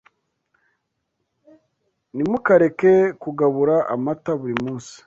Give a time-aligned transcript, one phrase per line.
[2.13, 4.95] Ntimukareke kugabura amata buri munsi